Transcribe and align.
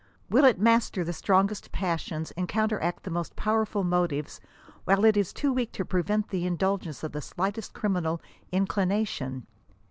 In 0.01 0.03
the 0.03 0.07
words 0.07 0.13
of 0.13 0.23
Livingston, 0.23 0.43
"will 0.43 0.49
it 0.49 0.63
master 0.65 1.03
the 1.03 1.13
strongest 1.13 1.71
passions 1.71 2.31
and 2.31 2.47
counter 2.49 2.81
act 2.81 3.03
the 3.03 3.11
most 3.11 3.35
powerful 3.35 3.83
motives, 3.83 4.41
while 4.85 5.05
it 5.05 5.15
is 5.15 5.31
too 5.31 5.53
weak 5.53 5.71
to 5.73 5.85
prevent 5.85 6.29
the 6.29 6.47
indulgence 6.47 7.03
of 7.03 7.11
the 7.11 7.21
slightest 7.21 7.75
criminal 7.75 8.19
inclination 8.51 9.45